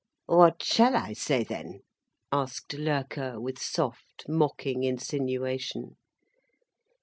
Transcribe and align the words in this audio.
"What 0.25 0.63
shall 0.63 0.95
I 0.95 1.13
say, 1.13 1.43
then?" 1.43 1.81
asked 2.31 2.73
Loerke, 2.73 3.39
with 3.39 3.61
soft, 3.61 4.27
mocking 4.27 4.83
insinuation. 4.83 5.95